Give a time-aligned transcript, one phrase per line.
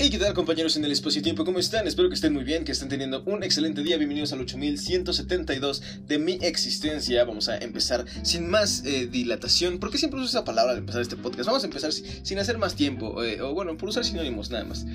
[0.00, 1.44] Hey, ¿qué tal compañeros en el espacio-tiempo?
[1.44, 1.88] ¿Cómo están?
[1.88, 3.96] Espero que estén muy bien, que estén teniendo un excelente día.
[3.96, 7.24] Bienvenidos al 8172 de mi existencia.
[7.24, 9.80] Vamos a empezar sin más eh, dilatación.
[9.80, 11.48] ¿Por qué siempre uso esa palabra al empezar este podcast?
[11.48, 14.86] Vamos a empezar sin hacer más tiempo, eh, o bueno, por usar sinónimos nada más.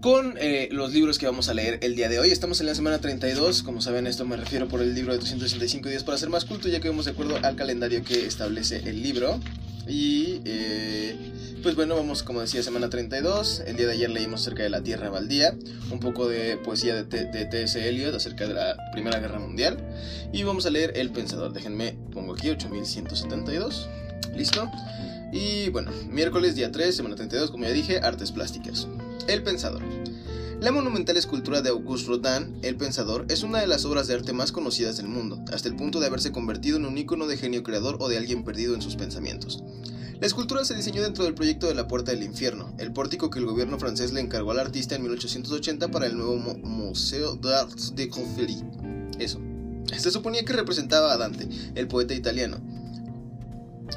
[0.00, 2.30] Con eh, los libros que vamos a leer el día de hoy.
[2.30, 3.64] Estamos en la semana 32.
[3.64, 6.68] Como saben, esto me refiero por el libro de 265 días para ser más culto,
[6.68, 9.40] ya que vamos de acuerdo al calendario que establece el libro.
[9.86, 10.40] Y
[11.66, 13.64] pues bueno, vamos como decía, semana 32.
[13.66, 15.56] El día de ayer leímos acerca de la Tierra Baldía,
[15.90, 17.88] un poco de poesía de, T.S.
[17.88, 19.76] Eliot acerca de la Primera Guerra Mundial.
[20.32, 21.52] Y vamos a leer El Pensador.
[21.52, 23.88] Déjenme, pongo aquí 8172.
[24.36, 24.70] Listo.
[25.32, 28.86] Y bueno, miércoles día 3, semana 32, como ya dije, artes plásticas.
[29.26, 29.82] El Pensador.
[30.60, 34.32] La monumental escultura de Auguste Rodin, El Pensador, es una de las obras de arte
[34.32, 37.62] más conocidas del mundo, hasta el punto de haberse convertido en un ícono de genio
[37.62, 39.62] creador o de alguien perdido en sus pensamientos.
[40.18, 43.38] La escultura se diseñó dentro del proyecto de la Puerta del Infierno, el pórtico que
[43.38, 48.08] el gobierno francés le encargó al artista en 1880 para el nuevo Museo d'Art de
[48.08, 48.64] Conflits.
[49.18, 49.38] Eso.
[49.94, 52.60] Se suponía que representaba a Dante, el poeta italiano,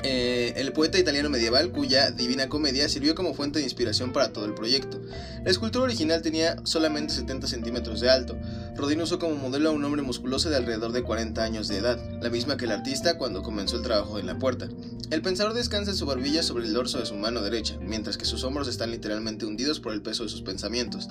[0.04, 4.46] eh, el poeta italiano medieval cuya Divina Comedia sirvió como fuente de inspiración para todo
[4.46, 5.02] el proyecto.
[5.44, 8.38] La escultura original tenía solamente 70 centímetros de alto.
[8.76, 12.00] Rodin usó como modelo a un hombre musculoso de alrededor de 40 años de edad,
[12.22, 14.70] la misma que el artista cuando comenzó el trabajo en la puerta.
[15.12, 18.26] El pensador descansa en su barbilla sobre el dorso de su mano derecha, mientras que
[18.26, 21.10] sus hombros están literalmente hundidos por el peso de sus pensamientos.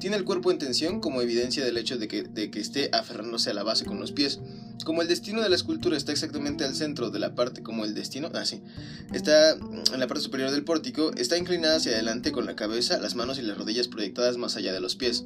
[0.00, 3.50] Tiene el cuerpo en tensión como evidencia del hecho de que, de que esté aferrándose
[3.50, 4.38] a la base con los pies.
[4.84, 7.94] Como el destino de la escultura está exactamente al centro de la parte como el
[7.94, 8.44] destino, ah
[9.12, 13.14] está en la parte superior del pórtico, está inclinada hacia adelante con la cabeza, las
[13.14, 15.24] manos y las rodillas proyectadas más allá de los pies.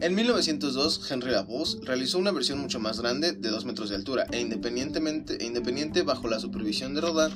[0.00, 4.26] En 1902, Henry Labos realizó una versión mucho más grande, de 2 metros de altura,
[4.32, 7.32] e, independientemente, e independiente bajo la supervisión de Rodin,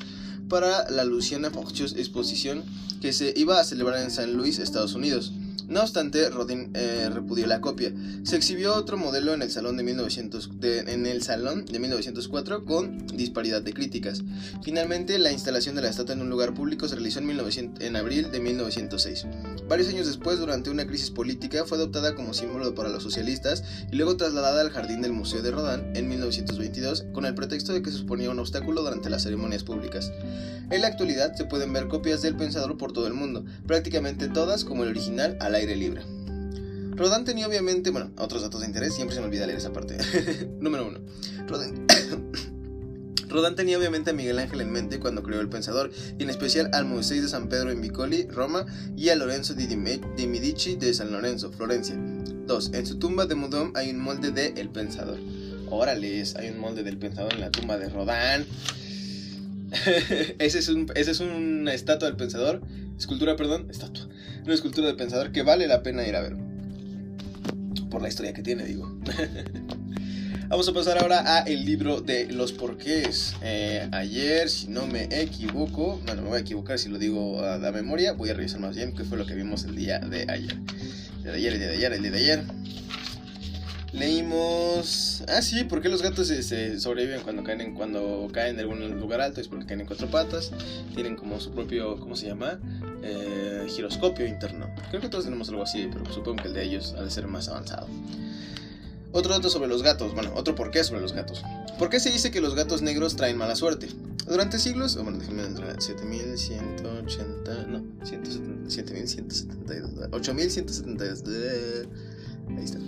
[0.48, 2.64] para la Luciana Pictures Exposición
[3.00, 5.32] que se iba a celebrar en San Luis, Estados Unidos.
[5.68, 7.92] No obstante, Rodin eh, repudió la copia.
[8.22, 13.06] Se exhibió otro modelo en el salón de, 1900, en el salón de 1904 con
[13.08, 14.22] disparidad de críticas.
[14.62, 17.96] Finalmente, la instalación de la estatua en un lugar público se realizó en, 1900, en
[17.96, 19.26] abril de 1906.
[19.68, 23.96] Varios años después, durante una crisis política, fue adoptada como símbolo para los socialistas y
[23.96, 27.90] luego trasladada al jardín del Museo de Rodin en 1922 con el pretexto de que
[27.90, 30.12] suponía un obstáculo durante las ceremonias públicas.
[30.70, 34.64] En la actualidad se pueden ver copias del pensador por todo el mundo, prácticamente todas
[34.64, 36.02] como el original al aire libre.
[36.96, 39.98] Rodin tenía obviamente, bueno, otros datos de interés, siempre se me olvida leer esa parte.
[40.60, 40.98] Número 1.
[41.46, 41.86] Rodin.
[43.28, 46.70] Rodin tenía obviamente a Miguel Ángel en mente cuando creó El Pensador, y en especial
[46.72, 48.64] al Moisés de San Pedro en Vicoli, Roma,
[48.96, 51.96] y a Lorenzo di Medici de San Lorenzo, Florencia.
[51.96, 52.70] 2.
[52.72, 55.18] En su tumba de Mudom hay un molde de El Pensador.
[55.68, 58.46] Órale, hay un molde del Pensador en la tumba de Rodin.
[60.38, 62.62] ese, es un, ese es una estatua del pensador.
[62.98, 63.68] Escultura, perdón.
[63.70, 64.08] Estatua.
[64.46, 66.36] Una escultura del pensador que vale la pena ir a ver.
[67.90, 68.96] Por la historia que tiene, digo.
[70.48, 73.34] Vamos a pasar ahora a el libro de los porqués.
[73.42, 77.58] Eh, ayer, si no me equivoco, bueno, me voy a equivocar si lo digo a
[77.58, 80.30] la memoria, voy a revisar más bien qué fue lo que vimos el día de
[80.30, 80.56] ayer.
[81.16, 82.44] El día de ayer, el día de ayer, el día de ayer.
[83.96, 85.24] Leímos.
[85.26, 89.22] Ah, sí, porque los gatos se, sobreviven cuando caen en, cuando caen en algún lugar
[89.22, 89.40] alto?
[89.40, 90.52] Es porque caen en cuatro patas.
[90.94, 91.98] Tienen como su propio.
[91.98, 92.60] ¿Cómo se llama?
[93.02, 94.68] Eh, giroscopio interno.
[94.90, 97.26] Creo que todos tenemos algo así, pero supongo que el de ellos ha de ser
[97.26, 97.88] más avanzado.
[99.12, 100.14] Otro dato sobre los gatos.
[100.14, 101.42] Bueno, otro por qué sobre los gatos.
[101.78, 103.88] ¿Por qué se dice que los gatos negros traen mala suerte?
[104.26, 111.86] Durante siglos, bueno, déjenme entrar, 7180, no, 7172, 8172,
[112.48, 112.78] ahí está.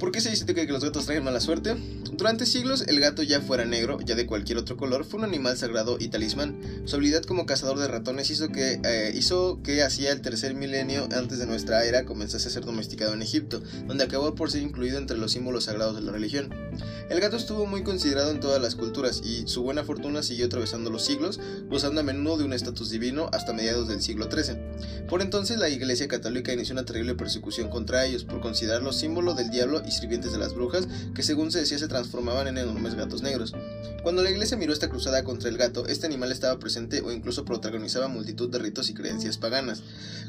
[0.00, 1.76] ¿Por qué se dice que los gatos traen mala suerte?
[2.10, 5.58] Durante siglos, el gato, ya fuera negro, ya de cualquier otro color, fue un animal
[5.58, 6.58] sagrado y talismán.
[6.86, 11.06] Su habilidad como cazador de ratones hizo que, eh, hizo que hacia el tercer milenio
[11.14, 14.96] antes de nuestra era comenzase a ser domesticado en Egipto, donde acabó por ser incluido
[14.96, 16.48] entre los símbolos sagrados de la religión.
[17.10, 20.90] El gato estuvo muy considerado en todas las culturas y su buena fortuna siguió atravesando
[20.90, 24.56] los siglos, gozando a menudo de un estatus divino hasta mediados del siglo XIII.
[25.08, 29.50] Por entonces, la Iglesia Católica inició una terrible persecución contra ellos por considerarlos símbolo del
[29.50, 33.54] diablo sirvientes de las brujas, que según se decía se transformaban en enormes gatos negros.
[34.02, 37.44] Cuando la iglesia miró esta cruzada contra el gato, este animal estaba presente o incluso
[37.44, 39.82] protagonizaba multitud de ritos y creencias paganas.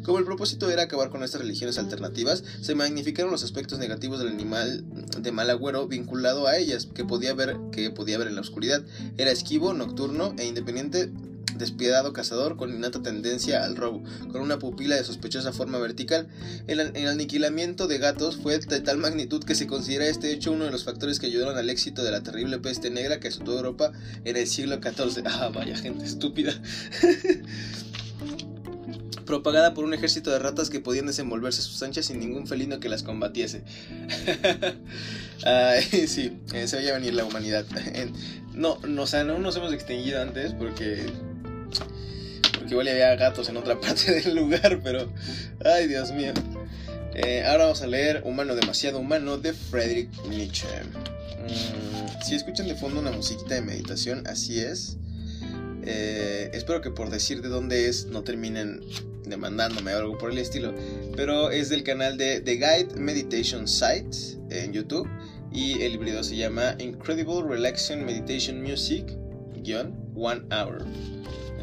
[0.04, 4.28] Como el propósito era acabar con estas religiones alternativas, se magnificaron los aspectos negativos del
[4.28, 4.84] animal
[5.18, 8.84] de mal agüero vinculado a ellas, que podía ver, que podía ver en la oscuridad.
[9.18, 11.10] Era esquivo, nocturno e independiente
[11.58, 16.28] despiadado cazador con innata tendencia al robo, con una pupila de sospechosa forma vertical.
[16.68, 20.72] El, aniquilamiento de gatos fue de tal magnitud que se considera este hecho uno de
[20.72, 23.92] los factores que ayudaron al éxito de la terrible peste negra que azotó Europa
[24.26, 25.24] en el siglo XIV.
[25.26, 26.54] Ah, vaya gente estúpida.
[29.32, 32.90] propagada por un ejército de ratas que podían desenvolverse sus anchas sin ningún felino que
[32.90, 33.64] las combatiese.
[36.08, 37.66] sí, eh, se veía venir la humanidad.
[38.54, 41.06] no, no, o sea, no nos hemos extinguido antes porque
[42.54, 45.12] porque igual había gatos en otra parte del lugar, pero
[45.66, 46.34] ay Dios mío.
[47.14, 50.68] Eh, ahora vamos a leer Humano demasiado humano de Friedrich Nietzsche.
[51.44, 54.98] Mm, si escuchan de fondo una musiquita de meditación, así es.
[55.84, 58.82] Eh, espero que por decir de dónde es no terminen
[59.26, 60.74] demandándome o algo por el estilo.
[61.16, 65.10] Pero es del canal de The Guide Meditation Site en YouTube.
[65.54, 69.06] Y el video se llama Incredible Relaxation Meditation Music,
[70.16, 70.86] One Hour.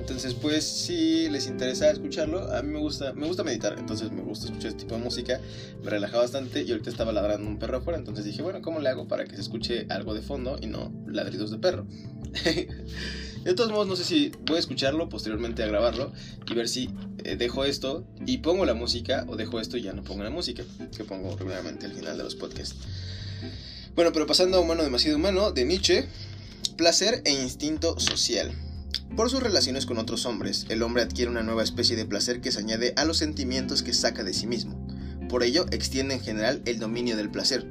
[0.09, 4.23] Entonces, pues, si les interesa escucharlo, a mí me gusta, me gusta meditar, entonces me
[4.23, 5.39] gusta escuchar este tipo de música,
[5.85, 8.89] me relaja bastante y ahorita estaba ladrando un perro afuera, entonces dije, bueno, ¿cómo le
[8.89, 11.87] hago para que se escuche algo de fondo y no ladridos de perro?
[13.45, 16.11] de todos modos, no sé si voy a escucharlo, posteriormente a grabarlo
[16.47, 16.89] y ver si
[17.25, 20.31] eh, dejo esto y pongo la música o dejo esto y ya no pongo la
[20.31, 20.65] música,
[20.97, 22.77] que pongo regularmente al final de los podcasts.
[23.95, 26.07] Bueno, pero pasando a Humano demasiado humano, de Nietzsche,
[26.79, 28.55] placer e instinto social.
[29.17, 32.53] Por sus relaciones con otros hombres, el hombre adquiere una nueva especie de placer que
[32.53, 34.87] se añade a los sentimientos que saca de sí mismo.
[35.29, 37.67] Por ello, extiende en general el dominio del placer.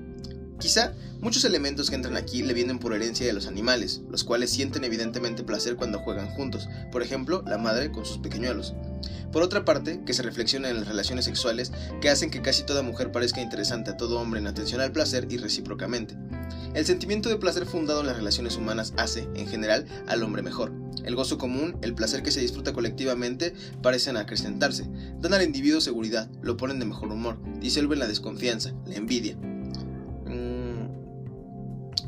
[0.60, 4.50] Quizá muchos elementos que entran aquí le vienen por herencia de los animales, los cuales
[4.50, 8.74] sienten evidentemente placer cuando juegan juntos, por ejemplo, la madre con sus pequeñuelos.
[9.32, 12.82] Por otra parte, que se reflexiona en las relaciones sexuales que hacen que casi toda
[12.82, 16.18] mujer parezca interesante a todo hombre en atención al placer y recíprocamente.
[16.74, 20.87] El sentimiento de placer fundado en las relaciones humanas hace, en general, al hombre mejor.
[21.08, 24.90] El gozo común, el placer que se disfruta colectivamente, parecen acrecentarse,
[25.22, 29.38] dan al individuo seguridad, lo ponen de mejor humor, disuelven la desconfianza, la envidia.
[29.38, 30.68] Mm,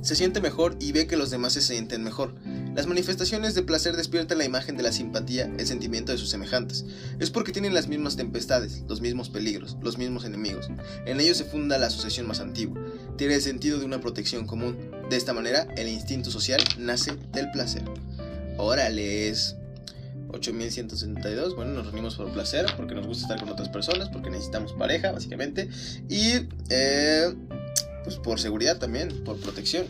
[0.01, 2.35] se siente mejor y ve que los demás se sienten mejor.
[2.75, 6.83] Las manifestaciones de placer despiertan la imagen de la simpatía, el sentimiento de sus semejantes.
[7.19, 10.67] Es porque tienen las mismas tempestades, los mismos peligros, los mismos enemigos.
[11.05, 12.81] En ellos se funda la asociación más antigua.
[13.17, 14.77] Tiene el sentido de una protección común.
[15.09, 17.83] De esta manera, el instinto social nace del placer.
[18.59, 19.55] Órale, es
[20.33, 21.55] 8172.
[21.55, 25.13] Bueno, nos reunimos por placer, porque nos gusta estar con otras personas, porque necesitamos pareja,
[25.13, 25.69] básicamente.
[26.09, 27.33] Y, eh,
[28.03, 29.87] pues por seguridad también, por protección.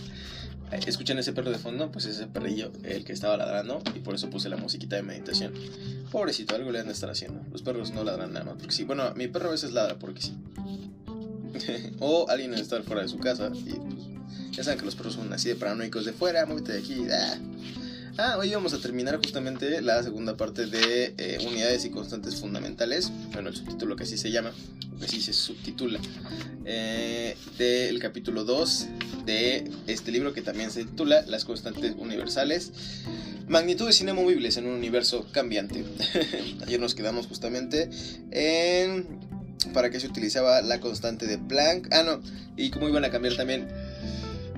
[0.86, 1.90] ¿Escuchan ese perro de fondo?
[1.90, 5.54] Pues ese perrillo, el que estaba ladrando, y por eso puse la musiquita de meditación.
[6.12, 7.40] Pobrecito, algo le han de estar haciendo.
[7.50, 8.84] Los perros no ladran nada más, porque sí.
[8.84, 10.36] Bueno, mi perro a veces ladra porque sí.
[12.00, 14.17] o alguien estar fuera de su casa, y pues
[14.58, 17.06] ya saben que los perros son así de paranoicos de fuera, muévete de aquí.
[17.12, 17.38] Ah.
[18.18, 23.12] Ah, hoy vamos a terminar justamente la segunda parte de eh, unidades y constantes fundamentales.
[23.32, 24.50] Bueno, el subtítulo que así se llama,
[24.98, 26.00] que así se subtitula,
[26.64, 28.86] eh, del capítulo 2
[29.24, 32.72] de este libro que también se titula Las constantes universales.
[33.46, 35.84] Magnitudes inamovibles en un universo cambiante.
[36.66, 37.90] Ayer nos quedamos justamente
[38.32, 39.06] en
[39.72, 41.86] para qué se utilizaba la constante de Planck.
[41.92, 42.20] Ah, no,
[42.56, 43.68] y cómo iban a cambiar también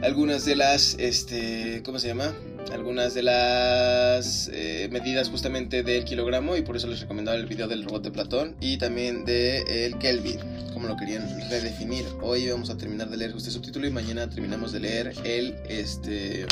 [0.03, 2.35] algunas de las, este, ¿cómo se llama?
[2.73, 7.69] algunas de las eh, medidas justamente del kilogramo y por eso les recomendaba el video
[7.69, 10.39] del robot de Platón y también del el Kelvin,
[10.73, 12.05] como lo querían redefinir.
[12.23, 16.47] Hoy vamos a terminar de leer este subtítulo y mañana terminamos de leer el este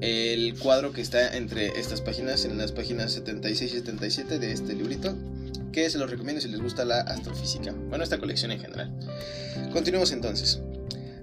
[0.00, 4.74] el cuadro que está entre estas páginas, en las páginas 76 y 77 de este
[4.74, 5.16] librito,
[5.72, 7.72] que se los recomiendo si les gusta la astrofísica.
[7.88, 8.92] Bueno, esta colección en general.
[9.72, 10.60] Continuemos entonces.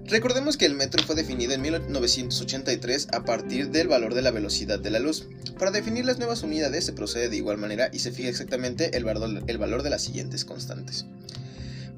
[0.08, 4.78] Recordemos que el metro fue definido en 1983 a partir del valor de la velocidad
[4.78, 5.26] de la luz.
[5.58, 9.04] Para definir las nuevas unidades se procede de igual manera y se fija exactamente el
[9.04, 11.06] valor, de las siguientes constantes.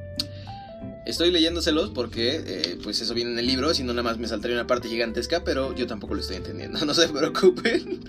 [1.05, 4.27] Estoy leyéndoselos porque, eh, pues eso viene en el libro, si no nada más me
[4.27, 7.99] saltaría una parte gigantesca, pero yo tampoco lo estoy entendiendo, no se preocupen.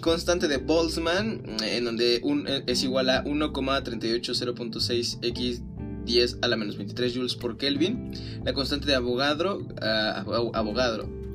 [0.00, 5.62] Constante de Boltzmann, en donde un, eh, es igual a 1,380.6 x
[6.04, 8.10] 10 a la menos 23 joules por Kelvin.
[8.44, 10.50] La constante de Avogadro, uh,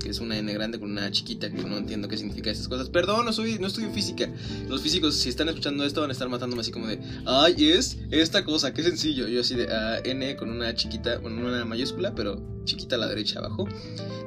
[0.07, 2.89] que es una N grande con una chiquita, que no entiendo qué significa esas cosas.
[2.89, 4.29] Perdón, no, soy, no estudio física.
[4.69, 7.97] Los físicos, si están escuchando esto, van a estar matándome así como de, ay, es
[8.09, 9.27] esta cosa, qué sencillo.
[9.27, 13.07] Yo así de ah, N con una chiquita, con una mayúscula, pero chiquita a la
[13.07, 13.67] derecha abajo.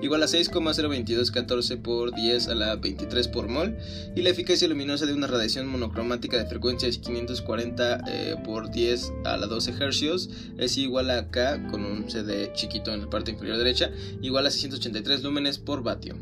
[0.02, 3.76] Igual a 6,02214 por 10 a la 23 por mol.
[4.16, 9.12] Y la eficacia luminosa de una radiación monocromática de frecuencia es 540 eh, por 10
[9.24, 10.28] a la 12 Hz
[10.58, 13.90] es igual a K con un CD chiquito en la parte inferior derecha,
[14.22, 16.16] igual a 683 lúmenes por vatio.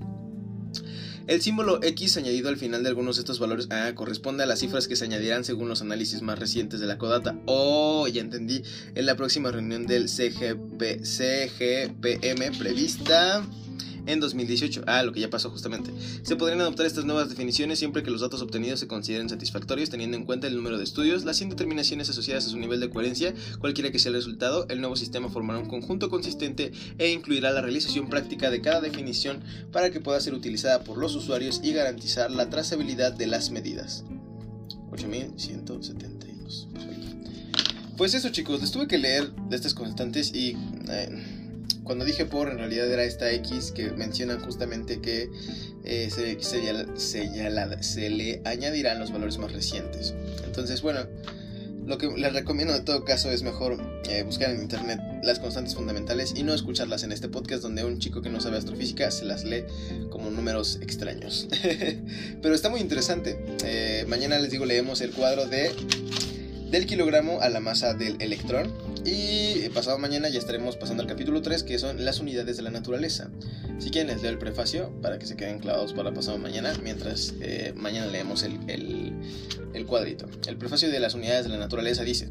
[1.28, 4.60] El símbolo X añadido al final de algunos de estos valores ah, corresponde a las
[4.60, 7.38] cifras que se añadirán según los análisis más recientes de la Codata.
[7.44, 8.62] Oh, ya entendí.
[8.94, 13.44] En la próxima reunión del CGP, CGPM prevista
[14.08, 14.84] en 2018.
[14.86, 15.92] Ah, lo que ya pasó justamente.
[16.22, 20.16] Se podrían adoptar estas nuevas definiciones siempre que los datos obtenidos se consideren satisfactorios teniendo
[20.16, 23.92] en cuenta el número de estudios, las indeterminaciones asociadas a su nivel de coherencia, cualquiera
[23.92, 28.08] que sea el resultado, el nuevo sistema formará un conjunto consistente e incluirá la realización
[28.08, 32.48] práctica de cada definición para que pueda ser utilizada por los usuarios y garantizar la
[32.48, 34.04] trazabilidad de las medidas.
[34.90, 36.68] 8172.
[37.96, 40.56] Pues eso chicos, les tuve que leer de estas constantes y...
[40.88, 41.37] Eh,
[41.84, 45.30] cuando dije por, en realidad era esta X que mencionan justamente que
[45.84, 50.14] eh, se, se, le añadirán los valores más recientes.
[50.44, 51.00] Entonces, bueno,
[51.86, 53.78] lo que les recomiendo en todo caso es mejor
[54.10, 57.98] eh, buscar en internet las constantes fundamentales y no escucharlas en este podcast donde un
[57.98, 59.64] chico que no sabe astrofísica se las lee
[60.10, 61.48] como números extraños.
[62.42, 63.42] Pero está muy interesante.
[63.64, 65.72] Eh, mañana les digo, leemos el cuadro de
[66.70, 68.70] del kilogramo a la masa del electrón
[69.08, 72.70] y pasado mañana ya estaremos pasando al capítulo 3, que son las unidades de la
[72.70, 73.30] naturaleza.
[73.78, 77.34] Si quieren, les leo el prefacio para que se queden clavados para pasado mañana, mientras
[77.40, 80.26] eh, mañana leemos el, el, cuadrito.
[80.46, 82.30] El prefacio de las unidades de la naturaleza dice: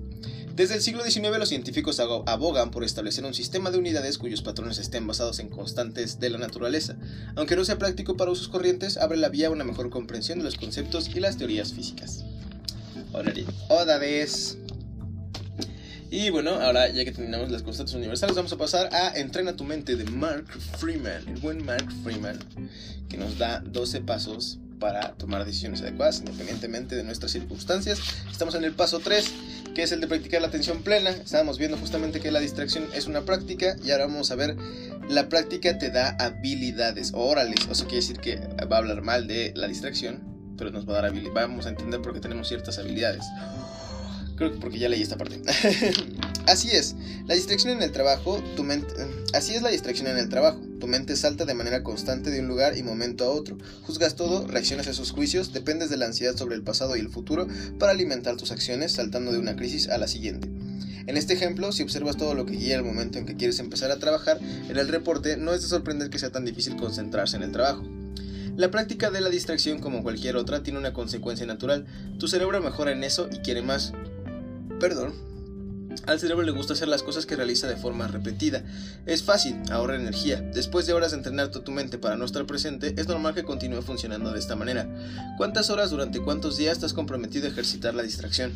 [0.55, 4.77] Desde el siglo XIX, los científicos abogan por establecer un sistema de unidades cuyos patrones
[4.77, 6.97] estén basados en constantes de la naturaleza.
[7.35, 10.45] Aunque no sea práctico para usos corrientes, abre la vía a una mejor comprensión de
[10.45, 12.25] los conceptos y las teorías físicas.
[16.09, 19.65] Y bueno, ahora ya que terminamos las constantes universales, vamos a pasar a Entrena tu
[19.65, 20.47] mente de Mark
[20.77, 22.39] Freeman, el buen Mark Freeman,
[23.09, 27.99] que nos da 12 pasos para tomar decisiones adecuadas independientemente de nuestras circunstancias.
[28.31, 29.33] Estamos en el paso 3,
[29.75, 31.09] que es el de practicar la atención plena.
[31.09, 34.55] Estábamos viendo justamente que la distracción es una práctica y ahora vamos a ver,
[35.09, 39.27] la práctica te da habilidades orales, o sea, quiere decir que va a hablar mal
[39.27, 40.23] de la distracción,
[40.57, 43.25] pero nos va a dar habilidades, vamos a entender por qué tenemos ciertas habilidades.
[44.37, 45.41] Creo que porque ya leí esta parte.
[46.47, 48.93] así es, la distracción en el trabajo, tu mente...
[49.33, 50.59] Así es la distracción en el trabajo.
[50.79, 53.57] Tu mente salta de manera constante de un lugar y momento a otro.
[53.81, 57.09] Juzgas todo, reaccionas a esos juicios, dependes de la ansiedad sobre el pasado y el
[57.09, 57.47] futuro
[57.79, 60.47] para alimentar tus acciones, saltando de una crisis a la siguiente.
[61.07, 63.89] En este ejemplo, si observas todo lo que guía el momento en que quieres empezar
[63.89, 67.43] a trabajar, en el reporte no es de sorprender que sea tan difícil concentrarse en
[67.43, 67.83] el trabajo.
[68.57, 71.85] La práctica de la distracción, como cualquier otra, tiene una consecuencia natural.
[72.19, 73.93] Tu cerebro mejora en eso y quiere más.
[74.79, 75.13] Perdón.
[76.05, 78.63] Al cerebro le gusta hacer las cosas que realiza de forma repetida.
[79.05, 80.41] Es fácil, ahorra energía.
[80.41, 83.81] Después de horas de entrenar tu mente para no estar presente, es normal que continúe
[83.81, 84.87] funcionando de esta manera.
[85.37, 88.53] ¿Cuántas horas durante cuántos días estás comprometido a ejercitar la distracción?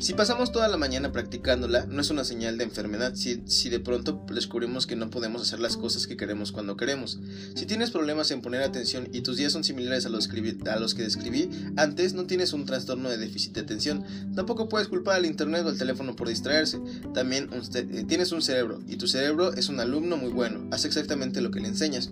[0.00, 3.80] Si pasamos toda la mañana practicándola, no es una señal de enfermedad si, si, de
[3.80, 7.20] pronto descubrimos que no podemos hacer las cosas que queremos cuando queremos.
[7.54, 11.50] Si tienes problemas en poner atención y tus días son similares a los, que describí
[11.76, 14.04] antes, no tienes un trastorno de déficit de atención.
[14.34, 16.80] Tampoco puedes culpar al internet o al teléfono por distraerse.
[17.14, 21.40] También eh, tienes un cerebro y tu cerebro es un alumno muy bueno, hace exactamente
[21.40, 22.10] lo que le enseñas.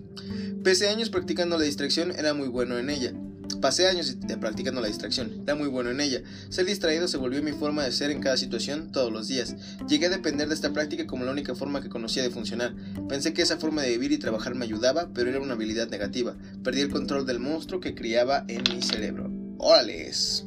[0.62, 3.12] Pese a años practicando la distracción, era muy bueno en ella.
[3.62, 6.20] Pasé años practicando la distracción, era muy bueno en ella.
[6.48, 9.54] Ser distraído se volvió mi forma de ser en cada situación, todos los días.
[9.88, 12.74] Llegué a depender de esta práctica como la única forma que conocía de funcionar.
[13.08, 16.34] Pensé que esa forma de vivir y trabajar me ayudaba, pero era una habilidad negativa.
[16.64, 19.30] Perdí el control del monstruo que criaba en mi cerebro.
[19.58, 20.44] ¡Órales!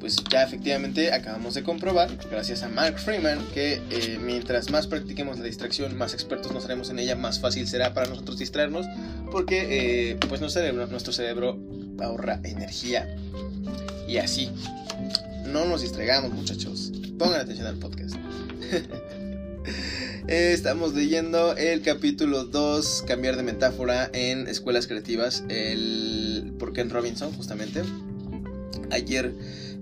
[0.00, 5.38] Pues ya efectivamente acabamos de comprobar, gracias a Mark Freeman, que eh, mientras más practiquemos
[5.38, 8.86] la distracción, más expertos nos haremos en ella, más fácil será para nosotros distraernos,
[9.30, 11.58] porque eh, pues nuestro cerebro, nuestro cerebro
[12.00, 13.08] ahorra energía.
[14.06, 14.50] Y así,
[15.46, 18.16] no nos distraigamos muchachos, pongan atención al podcast.
[20.28, 27.32] Estamos leyendo el capítulo 2, cambiar de metáfora en escuelas creativas, el por Ken Robinson
[27.32, 27.82] justamente.
[28.90, 29.32] Ayer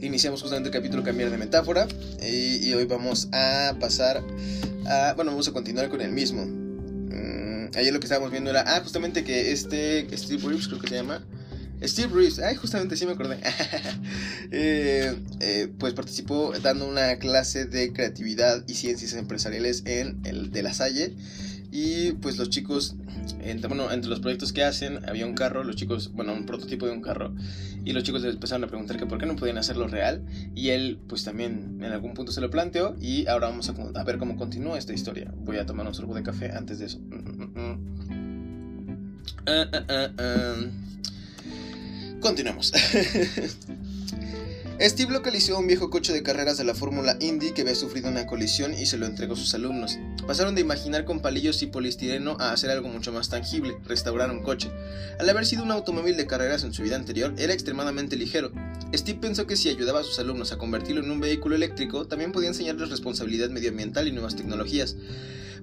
[0.01, 1.87] iniciamos justamente el capítulo Cambiar de Metáfora
[2.23, 4.23] y, hoy vamos a pasar
[4.87, 6.45] a, bueno, vamos a continuar con el mismo.
[6.45, 10.89] Mm, ayer lo que estábamos viendo era, ah, justamente que este, Steve Reeves creo que
[10.89, 11.25] se llama,
[11.83, 13.39] Steve Reeves, ay, justamente sí me acordé,
[14.51, 20.63] eh, eh, pues participó dando una clase de creatividad y ciencias empresariales en el de
[20.63, 21.15] la Salle
[21.79, 22.97] Y pues los chicos,
[23.39, 26.87] entre, bueno, entre los proyectos que hacen, había un carro, los chicos, bueno, un prototipo
[26.87, 27.35] de un carro.
[27.85, 30.25] Y los chicos empezaron a preguntar que por qué no podían hacerlo real.
[30.55, 32.97] Y él pues también en algún punto se lo planteó.
[32.99, 35.35] Y ahora vamos a, ver cómo continúa esta historia.
[35.37, 36.99] Voy a tomar un sorbo de café antes de eso.
[36.99, 37.77] Uh,
[40.23, 40.71] uh,
[42.21, 42.73] Continuemos.
[44.79, 48.27] Steve localizó un viejo coche de carreras de la Fórmula Indy que había sufrido una
[48.27, 49.99] colisión y se lo entregó a sus alumnos.
[50.27, 54.43] Pasaron de imaginar con palillos y polistireno a hacer algo mucho más tangible, restaurar un
[54.43, 54.71] coche.
[55.19, 58.53] Al haber sido un automóvil de carreras en su vida anterior, era extremadamente ligero.
[58.95, 62.33] Steve pensó que si ayudaba a sus alumnos a convertirlo en un vehículo eléctrico, también
[62.33, 64.95] podía enseñarles responsabilidad medioambiental y nuevas tecnologías.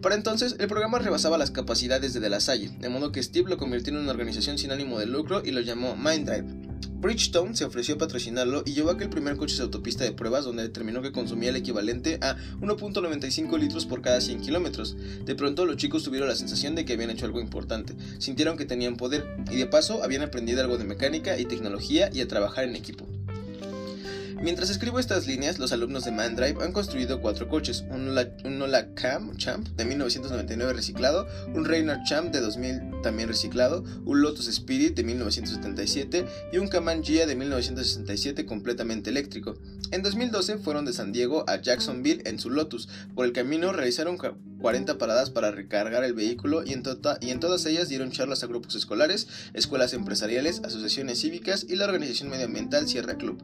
[0.02, 3.50] Para entonces, el programa rebasaba las capacidades de De La Salle, de modo que Steve
[3.50, 6.63] lo convirtió en una organización sin ánimo de lucro y lo llamó Minddrive.
[7.04, 10.64] Bridgestone se ofreció a patrocinarlo y llevó aquel primer coche de autopista de pruebas donde
[10.64, 14.96] determinó que consumía el equivalente a 1.95 litros por cada 100 kilómetros.
[15.26, 18.64] De pronto los chicos tuvieron la sensación de que habían hecho algo importante, sintieron que
[18.64, 22.64] tenían poder y de paso habían aprendido algo de mecánica y tecnología y a trabajar
[22.64, 23.06] en equipo.
[24.42, 29.36] Mientras escribo estas líneas, los alumnos de Mandrive han construido cuatro coches, un Nola Cam
[29.38, 35.04] Champ de 1999 reciclado, un Reynard Champ de 2000 también reciclado, un Lotus Spirit de
[35.04, 39.56] 1977 y un Kaman Gia de 1967 completamente eléctrico.
[39.92, 42.90] En 2012 fueron de San Diego a Jacksonville en su Lotus.
[43.16, 44.18] Por el camino realizaron
[44.64, 48.46] 40 paradas para recargar el vehículo y en, tota-, y en todas ellas dieron charlas
[48.46, 53.44] a grupos escolares, escuelas empresariales, asociaciones cívicas y la organización medioambiental Sierra Club.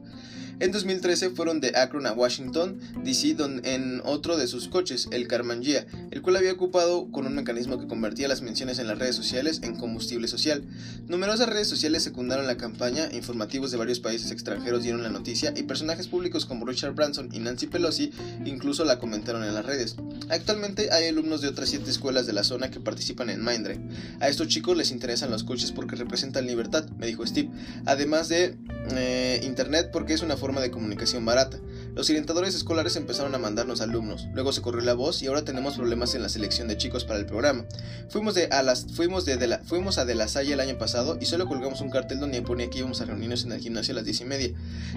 [0.60, 3.34] En 2013 fueron de Akron a Washington, D.C.
[3.64, 7.86] en otro de sus coches, el Carmangia, el cual había ocupado con un mecanismo que
[7.86, 10.62] convertía las menciones en las redes sociales en combustible social.
[11.08, 15.62] Numerosas redes sociales secundaron la campaña, informativos de varios países extranjeros dieron la noticia y
[15.62, 18.12] personajes públicos como Richard Branson y Nancy Pelosi
[18.44, 19.96] incluso la comentaron en las redes.
[20.28, 23.78] Actualmente hay alumnos de otras siete escuelas de la zona que participan en Mindray.
[24.20, 27.50] A estos chicos les interesan los coches porque representan libertad, me dijo Steve,
[27.84, 28.56] además de
[28.92, 31.58] eh, Internet porque es una forma de comunicación barata.
[31.94, 35.76] Los orientadores escolares empezaron a mandarnos alumnos, luego se corrió la voz y ahora tenemos
[35.76, 37.64] problemas en la selección de chicos para el programa.
[38.08, 41.18] Fuimos, de a las, fuimos, de, la, fuimos a De La Salle el año pasado
[41.20, 43.96] y solo colgamos un cartel donde ponía que íbamos a reunirnos en el gimnasio a
[43.96, 44.52] las 10 y media.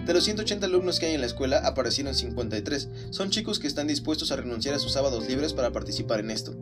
[0.06, 2.90] De los 180 alumnos que hay en la escuela aparecieron 53.
[3.10, 6.56] Son chicos que están dispuestos a renunciar a sus sábados libres para participar en esto.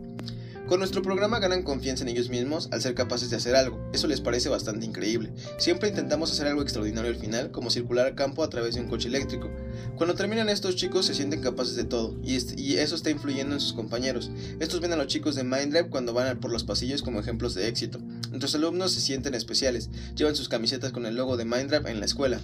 [0.71, 3.77] Con nuestro programa ganan confianza en ellos mismos al ser capaces de hacer algo.
[3.91, 5.34] Eso les parece bastante increíble.
[5.57, 8.88] Siempre intentamos hacer algo extraordinario al final, como circular a campo a través de un
[8.88, 9.51] coche eléctrico.
[9.97, 13.60] Cuando terminan estos chicos se sienten capaces de todo, y, y eso está influyendo en
[13.60, 14.31] sus compañeros.
[14.62, 17.67] Estos ven a los chicos de Mindlab cuando van por los pasillos como ejemplos de
[17.67, 17.99] éxito.
[18.29, 22.05] Nuestros alumnos se sienten especiales, llevan sus camisetas con el logo de Mindlab en la
[22.05, 22.39] escuela.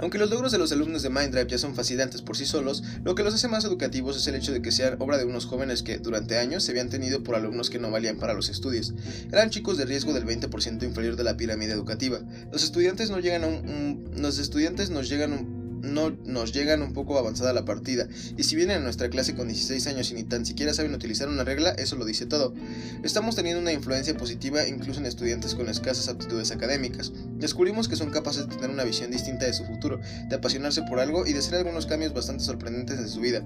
[0.00, 3.14] Aunque los logros de los alumnos de Minddrive ya son fascinantes por sí solos, lo
[3.14, 5.82] que los hace más educativos es el hecho de que sean obra de unos jóvenes
[5.82, 8.94] que durante años se habían tenido por alumnos que no valían para los estudios.
[9.32, 12.20] Eran chicos de riesgo del 20% inferior de la pirámide educativa.
[12.52, 16.92] Los estudiantes no llegan a un, los estudiantes nos llegan un no nos llegan un
[16.92, 20.24] poco avanzada la partida, y si vienen a nuestra clase con 16 años y ni
[20.24, 22.54] tan siquiera saben utilizar una regla, eso lo dice todo.
[23.02, 27.12] Estamos teniendo una influencia positiva incluso en estudiantes con escasas aptitudes académicas.
[27.36, 31.00] Descubrimos que son capaces de tener una visión distinta de su futuro, de apasionarse por
[31.00, 33.42] algo y de hacer algunos cambios bastante sorprendentes en su vida.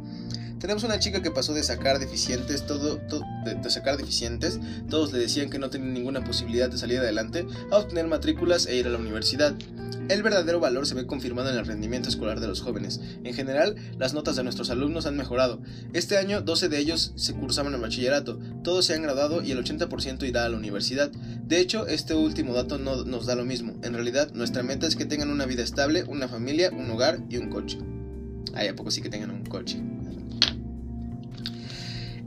[0.63, 3.01] Tenemos una chica que pasó de sacar deficientes, todo,
[3.45, 7.79] de, sacar deficientes, todos le decían que no tenía ninguna posibilidad de salir adelante, a
[7.79, 9.57] obtener matrículas e ir a la universidad.
[10.09, 13.01] El verdadero valor se ve confirmado en el rendimiento escolar de los jóvenes.
[13.25, 15.61] En general, las notas de nuestros alumnos han mejorado.
[15.93, 19.65] Este año, 12 de ellos se cursaban el bachillerato, todos se han graduado y el
[19.65, 21.11] 80% irá a la universidad.
[21.11, 23.75] De hecho, este último dato no nos da lo mismo.
[23.83, 27.37] En realidad, nuestra meta es que tengan una vida estable, una familia, un hogar y
[27.37, 27.79] un coche.
[28.55, 29.81] Ay, ¿a poco sí que tengan un coche?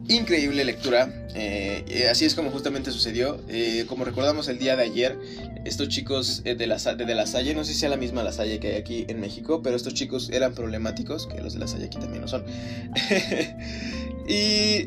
[0.08, 1.10] Increíble lectura.
[1.34, 3.42] Eh, así es como justamente sucedió.
[3.50, 5.18] Eh, como recordamos el día de ayer,
[5.66, 8.32] estos chicos eh, de, la, de, La Salle, no sé si sea la misma La
[8.32, 11.68] Salle que hay aquí en México, pero estos chicos eran problemáticos, que los de La
[11.68, 12.46] Salle aquí también lo son.
[14.28, 14.86] y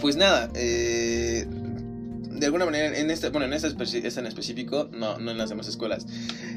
[0.00, 1.46] pues nada, de
[2.44, 3.68] alguna manera, en esta, bueno, en esta,
[4.20, 6.06] en específico, no, no en las demás escuelas,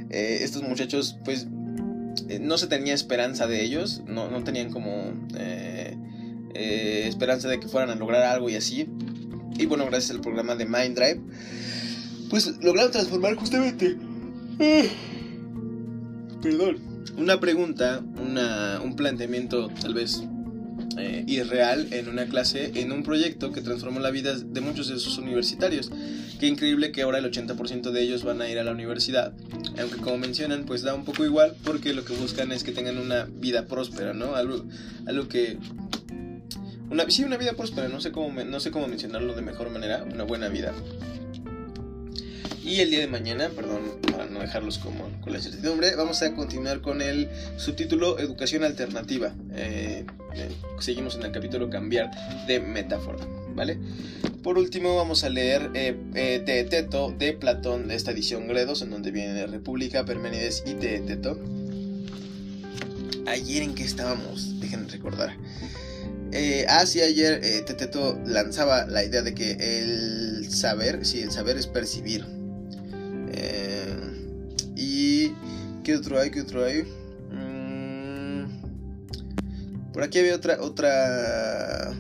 [0.09, 1.47] estos muchachos, pues
[2.39, 5.80] no se tenía esperanza de ellos, no, no tenían como eh,
[6.55, 8.87] esperanza de que fueran a lograr algo y así.
[9.57, 11.21] Y bueno, gracias al programa de Mind Drive,
[12.29, 13.97] pues lograron transformar justamente.
[16.41, 16.91] perdón.
[17.17, 18.01] Una pregunta,
[18.83, 20.23] un planteamiento tal vez
[20.97, 24.99] eh, irreal en una clase, en un proyecto que transformó la vida de muchos de
[24.99, 25.89] sus universitarios.
[26.39, 29.33] Qué increíble que ahora el 80% de ellos van a ir a la universidad.
[29.79, 32.97] Aunque como mencionan, pues da un poco igual porque lo que buscan es que tengan
[32.97, 34.35] una vida próspera, ¿no?
[34.35, 34.65] Algo,
[35.05, 35.57] algo que
[36.91, 40.03] Una, sí, una vida próspera, no sé, cómo, no sé cómo mencionarlo de mejor manera,
[40.03, 40.73] una buena vida.
[42.65, 43.79] Y el día de mañana, perdón,
[44.11, 49.33] para no dejarlos como con la incertidumbre, vamos a continuar con el subtítulo Educación Alternativa.
[49.53, 50.49] Eh, eh,
[50.79, 52.11] seguimos en el capítulo Cambiar
[52.45, 53.25] de Metáfora,
[53.55, 53.77] ¿vale?
[54.43, 59.11] Por último, vamos a leer eh, Teeteto de Platón, de esta edición Gredos, en donde
[59.11, 61.39] viene República, Perménides y Teeteto.
[63.27, 65.37] Ayer en que estábamos, déjenme recordar.
[66.33, 71.67] Eh, ah, ayer Teteto lanzaba la idea de que el saber, sí, el saber es
[71.67, 72.25] percibir.
[75.83, 76.29] ¿Qué otro hay?
[76.29, 76.83] ¿Qué otro hay?
[77.31, 78.45] Mm,
[79.91, 81.91] por aquí había otra, otra,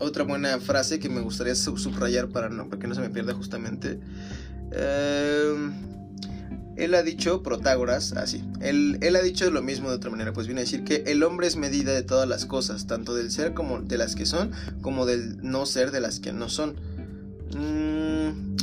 [0.00, 4.00] otra buena frase que me gustaría subrayar para, no, que no se me pierda justamente.
[4.72, 5.72] Em,
[6.76, 10.46] él ha dicho, Protágoras, así, él, él, ha dicho lo mismo de otra manera, pues
[10.46, 13.54] viene a decir que el hombre es medida de todas las cosas, tanto del ser
[13.54, 16.76] como de las que son, como del no ser de las que no son.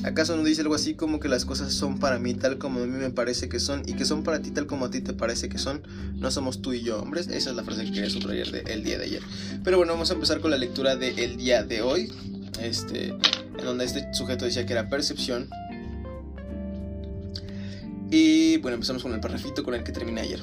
[0.04, 2.86] ¿Acaso no dice algo así como que las cosas son para mí tal como a
[2.88, 5.14] mí me parece que son y que son para ti tal como a ti te
[5.14, 5.84] parece que son?
[6.16, 7.28] No somos tú y yo hombres.
[7.28, 9.22] Esa es la frase que quería subrayar del día de ayer.
[9.64, 12.12] Pero bueno, vamos a empezar con la lectura del día de hoy.
[12.60, 15.48] Este, en donde este sujeto decía que era percepción.
[18.12, 20.42] Y bueno, empezamos con el parrafito con el que terminé ayer.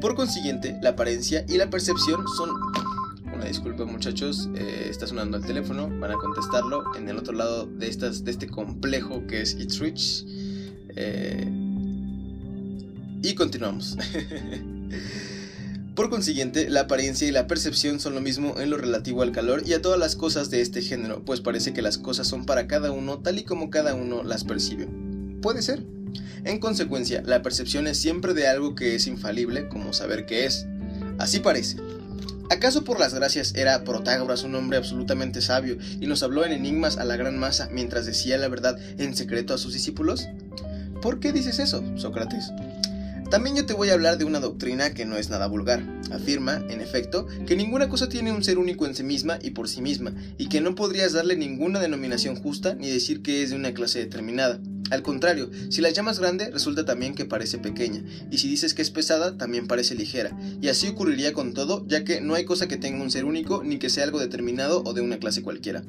[0.00, 2.50] Por consiguiente, la apariencia y la percepción son
[3.50, 7.88] disculpa muchachos, eh, está sonando el teléfono, van a contestarlo en el otro lado de,
[7.88, 10.24] estas, de este complejo que es It's Rich.
[10.96, 11.48] Eh,
[13.22, 13.96] y continuamos.
[15.94, 19.62] Por consiguiente, la apariencia y la percepción son lo mismo en lo relativo al calor
[19.66, 22.66] y a todas las cosas de este género, pues parece que las cosas son para
[22.66, 24.88] cada uno tal y como cada uno las percibe.
[25.42, 25.84] Puede ser.
[26.44, 30.66] En consecuencia, la percepción es siempre de algo que es infalible, como saber qué es.
[31.18, 31.76] Así parece.
[32.50, 36.96] ¿Acaso por las gracias era Protágoras un hombre absolutamente sabio y nos habló en enigmas
[36.96, 40.26] a la gran masa mientras decía la verdad en secreto a sus discípulos?
[41.00, 42.50] ¿Por qué dices eso, Sócrates?
[43.30, 45.84] También yo te voy a hablar de una doctrina que no es nada vulgar.
[46.10, 49.68] Afirma, en efecto, que ninguna cosa tiene un ser único en sí misma y por
[49.68, 53.56] sí misma, y que no podrías darle ninguna denominación justa ni decir que es de
[53.56, 54.58] una clase determinada.
[54.90, 58.82] Al contrario, si la llamas grande, resulta también que parece pequeña, y si dices que
[58.82, 62.68] es pesada, también parece ligera, y así ocurriría con todo, ya que no hay cosa
[62.68, 65.82] que tenga un ser único ni que sea algo determinado o de una clase cualquiera.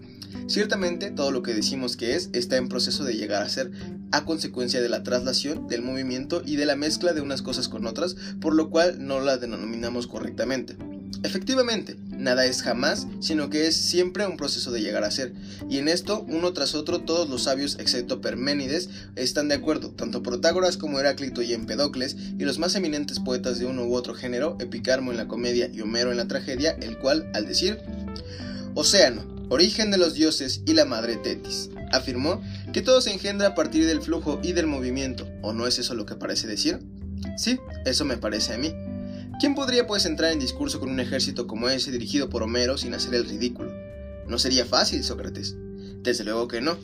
[0.47, 3.71] Ciertamente, todo lo que decimos que es está en proceso de llegar a ser,
[4.11, 7.85] a consecuencia de la traslación, del movimiento y de la mezcla de unas cosas con
[7.87, 10.75] otras, por lo cual no la denominamos correctamente.
[11.23, 15.34] Efectivamente, nada es jamás, sino que es siempre un proceso de llegar a ser.
[15.69, 20.23] Y en esto, uno tras otro, todos los sabios, excepto Perménides, están de acuerdo, tanto
[20.23, 24.57] Protágoras como Heráclito y Empedocles, y los más eminentes poetas de uno u otro género,
[24.60, 27.79] Epicarmo en la comedia y Homero en la tragedia, el cual, al decir,
[28.75, 33.55] Océano, origen de los dioses y la madre Tetis, afirmó que todo se engendra a
[33.55, 36.79] partir del flujo y del movimiento, ¿o no es eso lo que parece decir?
[37.38, 38.73] Sí, eso me parece a mí.
[39.41, 42.93] ¿Quién podría pues entrar en discurso con un ejército como ese dirigido por Homero sin
[42.93, 43.71] hacer el ridículo?
[44.27, 45.56] No sería fácil, Sócrates.
[46.04, 46.77] Desde luego que no.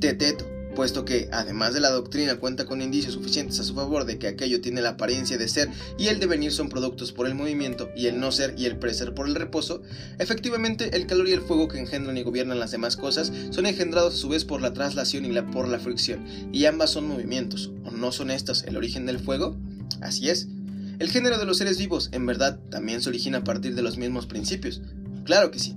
[0.00, 4.18] Teteto, puesto que, además de la doctrina, cuenta con indicios suficientes a su favor de
[4.18, 5.68] que aquello tiene la apariencia de ser
[5.98, 9.12] y el devenir son productos por el movimiento y el no ser y el preser
[9.12, 9.82] por el reposo,
[10.18, 14.14] efectivamente el calor y el fuego que engendran y gobiernan las demás cosas son engendrados
[14.14, 17.70] a su vez por la traslación y la, por la fricción, y ambas son movimientos,
[17.84, 19.58] ¿o no son estos el origen del fuego?
[20.00, 20.48] Así es,
[20.98, 23.98] el género de los seres vivos, en verdad, también se origina a partir de los
[23.98, 24.82] mismos principios.
[25.24, 25.76] Claro que sí.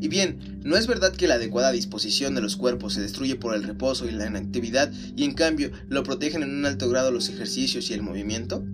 [0.00, 3.54] Y bien, ¿no es verdad que la adecuada disposición de los cuerpos se destruye por
[3.54, 7.28] el reposo y la inactividad y en cambio lo protegen en un alto grado los
[7.28, 8.64] ejercicios y el movimiento?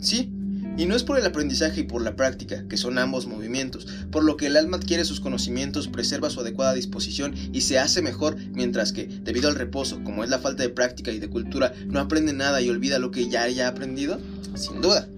[0.00, 0.32] Sí,
[0.76, 4.24] y no es por el aprendizaje y por la práctica, que son ambos movimientos, por
[4.24, 8.36] lo que el alma adquiere sus conocimientos, preserva su adecuada disposición y se hace mejor,
[8.54, 12.00] mientras que, debido al reposo, como es la falta de práctica y de cultura, no
[12.00, 14.18] aprende nada y olvida lo que ya haya aprendido?
[14.54, 15.08] Sin duda.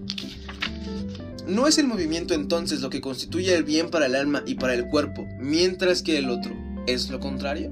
[1.47, 4.73] ¿No es el movimiento entonces lo que constituye el bien para el alma y para
[4.73, 6.55] el cuerpo, mientras que el otro
[6.87, 7.71] es lo contrario?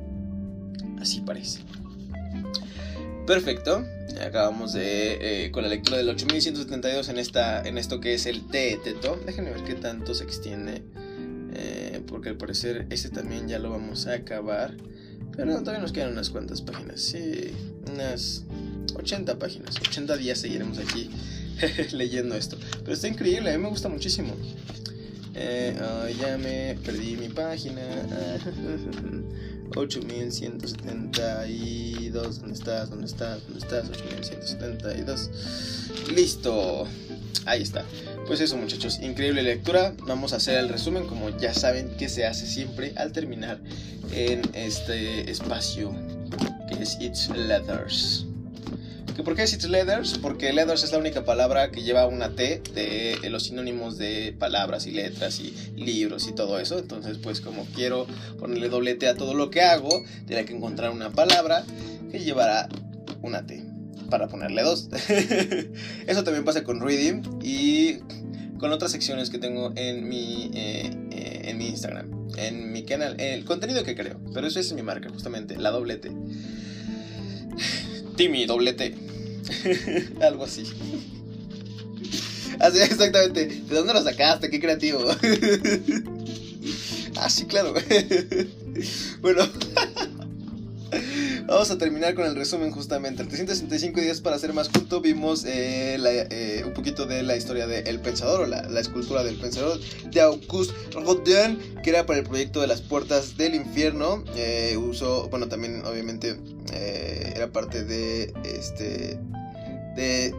[1.00, 1.62] Así parece.
[3.26, 3.84] Perfecto.
[4.22, 8.48] Acabamos de eh, con la lectura del 8172 en esta en esto que es el
[8.48, 9.20] Teto.
[9.26, 10.84] Déjenme ver qué tanto se extiende.
[11.56, 14.76] Eh, porque al parecer este también ya lo vamos a acabar.
[15.36, 17.02] Pero todavía nos quedan unas cuantas páginas.
[17.02, 17.52] Sí,
[17.92, 18.44] unas
[18.96, 19.78] 80 páginas.
[19.78, 21.10] 80 días seguiremos aquí
[21.92, 22.58] leyendo esto.
[22.82, 24.34] Pero está increíble, a mí me gusta muchísimo.
[25.36, 27.82] Ah, ya me perdí mi página.
[29.76, 32.40] 8172.
[32.40, 32.90] ¿Dónde estás?
[32.90, 33.44] ¿Dónde estás?
[33.44, 33.90] ¿Dónde estás?
[33.90, 35.30] 8172.
[36.14, 36.88] Listo.
[37.46, 37.84] Ahí está.
[38.28, 39.94] Pues eso muchachos, increíble lectura.
[40.08, 43.60] Vamos a hacer el resumen como ya saben que se hace siempre al terminar
[44.12, 45.94] en este espacio
[46.70, 48.28] que es It's Leathers.
[49.22, 50.18] ¿Por qué It's Leathers?
[50.18, 54.88] Porque Leathers es la única palabra que lleva una T de los sinónimos de palabras
[54.88, 56.80] y letras y libros y todo eso.
[56.80, 58.08] Entonces, pues como quiero
[58.40, 61.64] ponerle doble T a todo lo que hago, tendré que encontrar una palabra
[62.12, 62.68] que llevará
[63.22, 63.64] una T
[64.10, 64.90] para ponerle dos.
[66.08, 68.00] eso también pasa con Reading y
[68.58, 73.20] con otras secciones que tengo en mi, eh, eh, en mi Instagram, en mi canal,
[73.20, 74.20] el contenido que creo.
[74.34, 76.12] Pero eso es mi marca, justamente, la doble T.
[78.16, 78.96] Timmy, doble T.
[80.22, 80.64] Algo así.
[82.60, 83.46] Así, exactamente.
[83.46, 84.50] ¿De dónde lo sacaste?
[84.50, 85.04] Qué creativo.
[87.18, 87.74] ah, sí, claro.
[89.22, 89.44] bueno.
[91.54, 93.24] Vamos a terminar con el resumen justamente.
[93.24, 95.02] 365 días para ser más culto.
[95.02, 99.36] Vimos eh, eh, un poquito de la historia de El Pensador o la, escultura del
[99.36, 104.24] Pensador de Auguste Rodin, que era para el proyecto de las puertas del infierno.
[104.36, 106.40] Eh, usó, bueno, también obviamente
[107.36, 109.20] era parte de este
[109.96, 110.34] de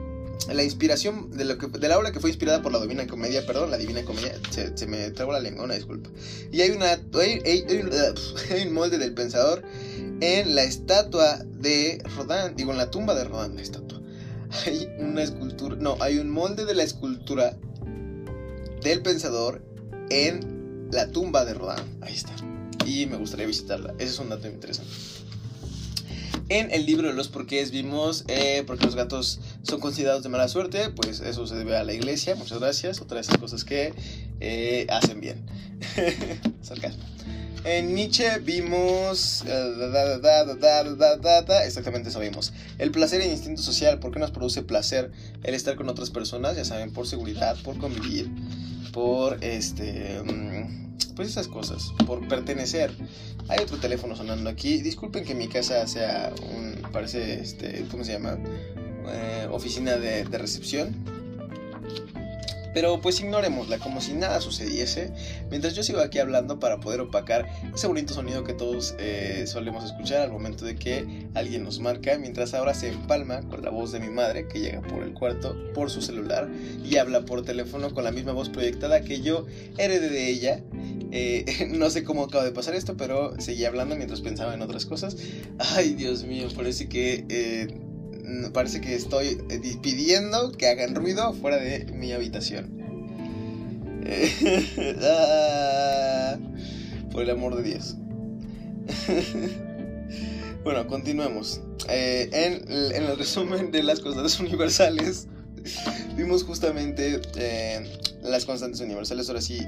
[0.53, 3.47] la inspiración de, lo que, de la obra que fue inspirada por la Divina Comedia,
[3.47, 6.11] perdón, la Divina Comedia, se, me trabó la lengua, una disculpa.
[6.53, 7.65] Y hay, una, hay,
[8.67, 9.63] un molde del pensador
[10.21, 14.01] en la estatua de Rodin, digo, en la tumba de Rodin, la estatua.
[14.67, 17.57] Hay una escultura, no, hay un molde de la escultura
[18.83, 19.65] del pensador
[20.11, 21.85] en la tumba de Rodin.
[22.01, 22.33] Ahí está.
[22.87, 23.95] Y me gustaría visitarla.
[23.99, 24.93] Ese es un dato interesante.
[26.51, 30.47] En el libro de los porqués vimos eh, porque los gatos son considerados de mala
[30.49, 33.95] suerte, pues eso se debe a la iglesia, muchas gracias, otra de esas cosas que
[34.41, 35.43] eh, hacen bien.
[36.63, 37.03] Sarcasmo.
[37.65, 39.45] En Nietzsche vimos...
[41.65, 42.53] Exactamente eso vimos.
[42.79, 43.99] El placer e instinto social.
[43.99, 45.11] ¿Por qué nos produce placer
[45.43, 46.57] el estar con otras personas?
[46.57, 48.31] Ya saben, por seguridad, por convivir,
[48.93, 50.21] por este
[51.15, 52.93] pues esas cosas, por pertenecer.
[53.49, 54.81] Hay otro teléfono sonando aquí.
[54.83, 58.39] Disculpen que mi casa sea un, parece, este, ¿cómo se llama?
[59.09, 60.95] Eh, oficina de, recepción.
[62.75, 65.13] Pero pues ignorémosla, como si nada sucediese,
[65.49, 69.85] mientras yo sigo aquí hablando para poder opacar ese bonito sonido que todos eh, solemos
[69.85, 73.93] escuchar al momento de que alguien nos marca, mientras ahora se empalma con la voz
[73.93, 76.51] de mi madre que llega por el cuarto por su celular
[76.85, 79.47] y habla por teléfono con la misma voz proyectada que yo
[79.79, 80.63] heredé de ella
[81.17, 84.85] eh, no sé cómo acaba de pasar esto, pero seguí hablando mientras pensaba en otras
[84.85, 85.17] cosas.
[85.59, 87.25] Ay, Dios mío, parece que...
[87.29, 87.84] Eh,
[88.53, 92.83] parece que estoy eh, pidiendo que hagan ruido fuera de mi habitación.
[95.03, 96.37] Ah,
[97.11, 97.97] por el amor de Dios.
[100.65, 101.63] bueno, continuemos.
[101.89, 105.27] en, el resumen de las cosas universales,
[106.17, 107.21] vimos justamente
[108.23, 109.61] las constantes universales, ahora sí,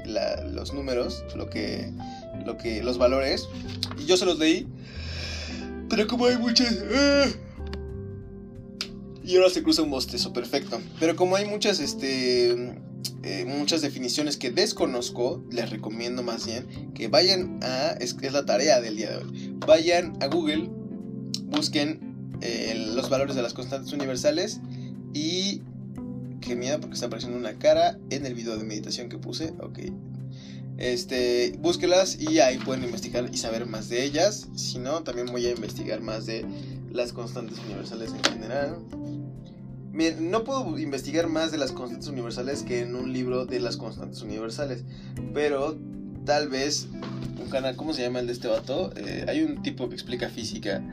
[0.51, 1.91] los números, lo que,
[2.45, 3.47] lo que, los valores.
[3.99, 4.67] Y yo se los leí,
[5.89, 6.75] pero como hay muchas...
[6.93, 7.25] ¡ah!
[9.27, 10.79] Y ahora se cruza un bostezo, perfecto.
[11.01, 12.51] Pero como hay muchas, este,
[13.23, 18.45] eh, muchas definiciones que desconozco, les recomiendo más bien que vayan a, es, es la
[18.45, 20.69] tarea del día de hoy, vayan a Google,
[21.43, 24.61] busquen eh, los valores de las constantes universales
[25.13, 25.61] y
[26.39, 29.53] qué miedo porque está apareciendo una cara en el video de meditación que puse.
[29.59, 29.79] Ok.
[30.77, 34.47] Este, búsquelas y ahí pueden investigar y saber más de ellas.
[34.55, 36.45] Si no, también voy a investigar más de
[36.91, 38.77] las constantes universales en general.
[39.91, 43.77] Bien, no puedo investigar más de las constantes universales que en un libro de las
[43.77, 44.83] constantes universales.
[45.33, 45.77] Pero
[46.25, 46.87] tal vez
[47.41, 48.91] un canal, ¿cómo se llama el de este vato?
[48.95, 50.83] Eh, hay un tipo que explica física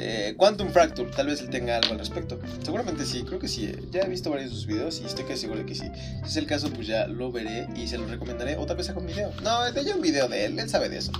[0.00, 2.38] eh, Quantum Fracture, tal vez él tenga algo al respecto.
[2.62, 3.66] Seguramente sí, creo que sí.
[3.66, 3.82] Eh.
[3.90, 5.86] Ya he visto varios de sus videos y estoy casi seguro de que sí.
[6.22, 8.56] Si es el caso, pues ya lo veré y se lo recomendaré.
[8.56, 9.32] O tal vez haga un video.
[9.42, 11.10] No, ya un video de él, él sabe de eso.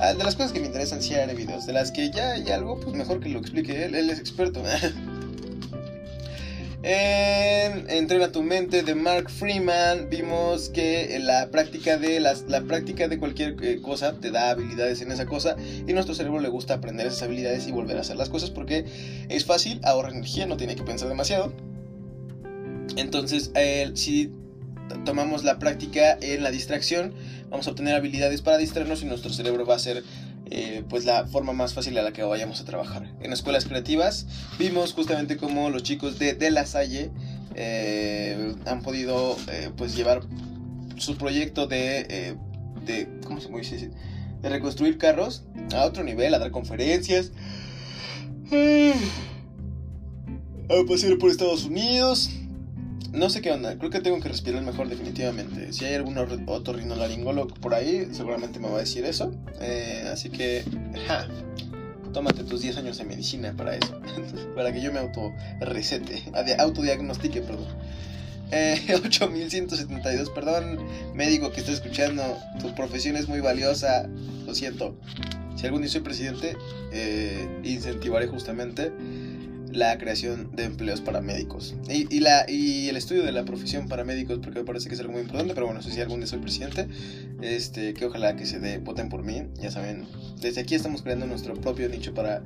[0.00, 1.66] Ah, de las cosas que me interesan, sí haré videos.
[1.66, 3.94] De las que ya hay algo, pues mejor que lo explique él.
[3.94, 4.62] Él es experto.
[6.80, 13.08] En Entrena tu mente de Mark Freeman vimos que la práctica de las, la práctica
[13.08, 15.56] de cualquier eh, cosa te da habilidades en esa cosa
[15.86, 18.84] y nuestro cerebro le gusta aprender esas habilidades y volver a hacer las cosas porque
[19.28, 21.52] es fácil, ahorra energía, no tiene que pensar demasiado.
[22.96, 23.50] Entonces,
[23.94, 24.30] si
[25.04, 27.14] tomamos la práctica en la distracción,
[27.50, 30.04] vamos a obtener habilidades para distraernos y nuestro cerebro va a ser
[30.50, 33.06] eh, pues la forma más fácil a la que vayamos a trabajar.
[33.20, 34.26] En escuelas creativas
[34.58, 37.10] vimos justamente cómo los chicos de, de La Salle
[37.54, 40.22] eh, han podido eh, pues llevar
[40.96, 42.36] su proyecto de,
[42.86, 43.90] de ¿cómo se dice?
[44.40, 47.32] de reconstruir carros a otro nivel, a dar conferencias,
[50.70, 52.30] a pasear por Estados Unidos,
[53.12, 55.72] no sé qué onda, creo que tengo que respirar mejor definitivamente.
[55.72, 59.32] Si hay algún otorrinolaringólogo por ahí, seguramente me va a decir eso.
[59.60, 60.62] Eh, así que,
[61.06, 61.26] ja,
[62.12, 64.00] tómate tus 10 años de medicina para eso.
[64.54, 66.22] para que yo me auto recete,
[66.58, 67.66] autodiagnostique, perdón.
[68.50, 70.78] Eh, 8172, perdón,
[71.14, 72.22] médico que está escuchando,
[72.60, 74.08] tu profesión es muy valiosa,
[74.46, 74.98] lo siento.
[75.56, 76.56] Si algún día soy presidente,
[76.92, 78.92] eh, incentivaré justamente
[79.72, 81.74] la creación de empleos para médicos.
[81.88, 85.00] Y, la, y el estudio de la profesión para médicos porque me parece que es
[85.00, 86.88] algo muy importante pero bueno, no sé si algún día soy presidente
[87.42, 90.06] este, que ojalá que se dé, voten por mí ya saben,
[90.40, 92.42] desde aquí estamos creando nuestro propio nicho para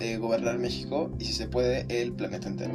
[0.00, 2.74] eh, gobernar México y si se puede el planeta entero.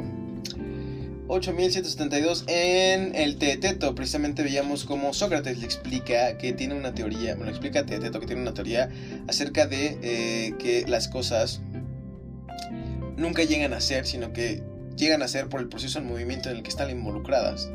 [1.28, 3.94] 8172 en el Teteto.
[3.94, 8.42] Precisamente veíamos como Sócrates le explica que tiene una teoría, bueno, explica Teteto que tiene
[8.42, 8.88] una teoría
[9.28, 11.60] acerca de eh, que las cosas
[13.18, 14.62] nunca llegan a ser, sino que
[14.96, 17.68] llegan a ser por el proceso de movimiento en el que están involucradas.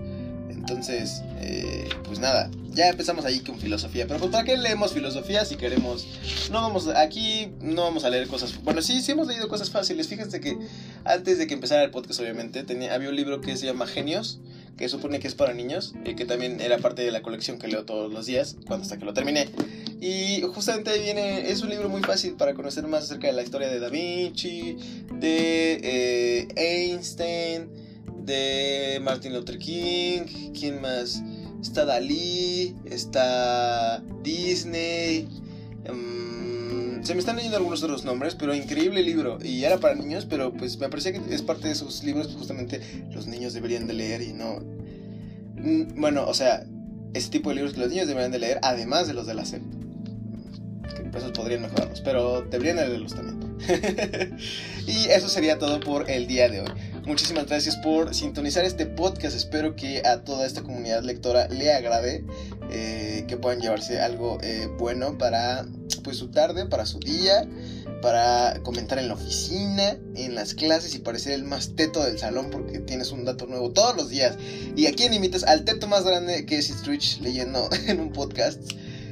[0.50, 4.08] Entonces, eh, pues nada, ya empezamos ahí con filosofía.
[4.08, 6.08] Pero pues ¿para qué leemos filosofía si queremos?
[6.52, 8.64] No vamos, aquí no vamos a leer cosas...
[8.64, 10.08] Bueno, sí, sí hemos leído cosas fáciles.
[10.08, 10.58] Fíjense que
[11.04, 14.40] antes de que empezara el podcast, obviamente, tenía, había un libro que se llama Genios,
[14.78, 17.68] que supone que es para niños, y que también era parte de la colección que
[17.68, 19.50] leo todos los días, cuando hasta que lo terminé.
[20.02, 23.70] Y justamente viene, es un libro muy fácil para conocer más acerca de la historia
[23.70, 24.78] de Da Vinci,
[25.20, 27.70] de eh, Einstein,
[28.26, 31.22] de Martin Luther King, ¿quién más?
[31.62, 35.28] Está Dalí, está Disney.
[35.90, 36.33] Um,
[37.04, 39.38] se me están leyendo algunos otros nombres, pero increíble libro.
[39.44, 42.34] Y era para niños, pero pues me parecía que es parte de esos libros que
[42.34, 44.60] justamente los niños deberían de leer y no...
[45.56, 46.66] Mm, bueno, o sea,
[47.14, 49.46] ese tipo de libros que los niños deberían de leer, además de los de la
[49.46, 49.62] SEP.
[50.96, 53.58] Que esos podrían mejorarlos, pero deberían leerlos también.
[54.88, 56.70] y eso sería todo por el día de hoy.
[57.06, 59.36] Muchísimas gracias por sintonizar este podcast.
[59.36, 62.24] Espero que a toda esta comunidad lectora le agrade,
[62.72, 65.66] eh, que puedan llevarse algo eh, bueno para
[66.02, 67.46] pues, su tarde, para su día,
[68.02, 72.50] para comentar en la oficina, en las clases y parecer el más teto del salón
[72.50, 74.38] porque tienes un dato nuevo todos los días.
[74.78, 78.62] Y a quién invitas al teto más grande que es Twitch leyendo en un podcast.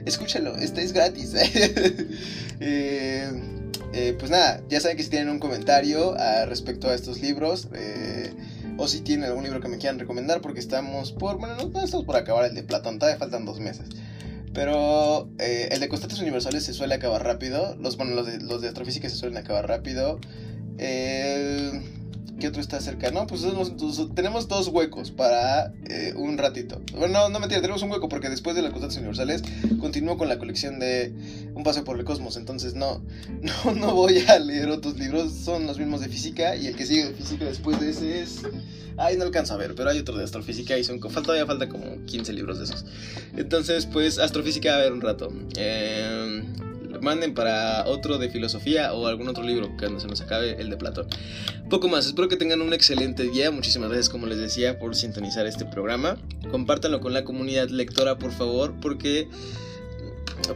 [0.05, 1.33] Escúchalo, este es gratis.
[2.61, 3.50] eh,
[3.93, 7.67] eh, pues nada, ya saben que si tienen un comentario a, respecto a estos libros,
[7.73, 8.33] eh,
[8.77, 12.05] o si tienen algún libro que me quieran recomendar, porque estamos por, bueno, no, estamos
[12.05, 13.87] por acabar el de Platón, todavía faltan dos meses.
[14.53, 18.61] Pero eh, el de constantes universales se suele acabar rápido, los, bueno, los de, los
[18.61, 20.19] de astrofísica se suelen acabar rápido.
[20.77, 21.71] Eh,
[22.41, 23.11] ¿Qué otro está cerca?
[23.11, 23.45] No, pues
[24.15, 26.81] tenemos dos huecos para eh, un ratito.
[26.91, 29.43] Bueno, no, no mentira, tenemos un hueco porque después de las constantes universales
[29.79, 31.13] continúo con la colección de
[31.53, 32.37] Un paseo por el cosmos.
[32.37, 33.03] Entonces no,
[33.65, 36.87] no, no voy a leer otros libros, son los mismos de física y el que
[36.87, 38.41] sigue de física después de ese es...
[38.97, 42.03] Ay, no alcanzo a ver, pero hay otro de astrofísica y son, todavía falta como
[42.05, 42.85] 15 libros de esos.
[43.37, 45.31] Entonces, pues astrofísica a ver un rato.
[45.55, 46.43] Eh,
[47.01, 50.77] manden para otro de filosofía o algún otro libro que se nos acabe el de
[50.77, 51.07] Platón.
[51.69, 53.51] Poco más, espero que tengan un excelente día.
[53.51, 56.17] Muchísimas gracias, como les decía, por sintonizar este programa.
[56.49, 59.27] Compártanlo con la comunidad lectora, por favor, porque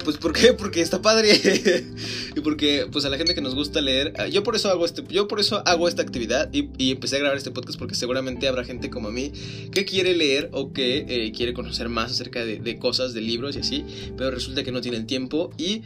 [0.03, 0.53] pues ¿por qué?
[0.53, 1.29] Porque está padre.
[2.35, 4.85] y porque pues a la gente que nos gusta leer, ah, yo por eso hago
[4.85, 8.47] este yo por eso hago esta actividad y, empecé a grabar este podcast porque seguramente
[8.47, 9.31] habrá gente como a mí
[9.71, 13.55] que quiere leer o que eh, quiere conocer más acerca de, de, cosas, de libros
[13.55, 13.85] y así,
[14.17, 15.81] pero resulta que no tienen tiempo y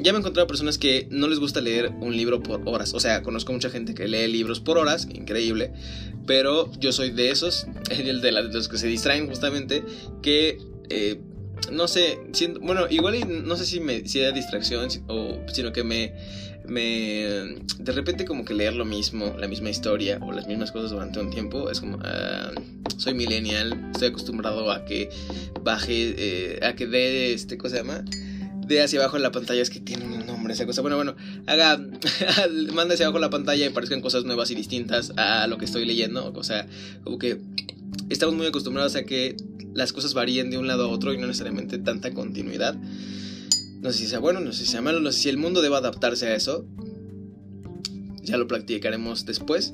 [0.00, 2.94] ya me he encontrado personas que no les gusta leer un libro por horas.
[2.94, 5.72] O sea, conozco mucha gente que lee libros por horas, increíble.
[6.26, 9.84] Pero yo soy de esos, el de, los que se distraen justamente,
[10.22, 11.20] que eh,
[11.70, 12.18] no sé,
[12.60, 16.12] bueno, igual no sé si me si era distracción o sino que me
[16.66, 20.90] me de repente como que leer lo mismo, la misma historia o las mismas cosas
[20.90, 25.10] durante un tiempo es como uh, soy millennial, estoy acostumbrado a que
[25.62, 28.04] baje eh, a que dé este cosa llama
[28.72, 30.80] de hacia abajo en la pantalla es que tiene un nombre esa cosa.
[30.82, 31.14] Bueno, bueno,
[31.46, 31.78] haga
[32.74, 35.84] manda hacia abajo la pantalla y aparezcan cosas nuevas y distintas a lo que estoy
[35.84, 36.66] leyendo, o sea,
[37.04, 37.40] como que
[38.08, 39.36] estamos muy acostumbrados a que
[39.74, 42.76] las cosas varíen de un lado a otro y no necesariamente tanta continuidad.
[43.80, 45.62] No sé si sea bueno, no sé si sea malo, no sé si el mundo
[45.62, 46.66] deba adaptarse a eso.
[48.22, 49.72] Ya lo practicaremos después.